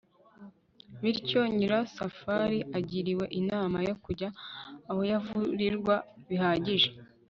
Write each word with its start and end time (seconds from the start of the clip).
bityo 1.01 1.41
nyirasafari 1.55 2.59
agiriwe 2.77 3.25
inama 3.39 3.77
yo 3.87 3.95
kujya 4.03 4.29
aho 4.89 5.01
yavurirwa 5.11 5.95
bihagije 6.27 6.89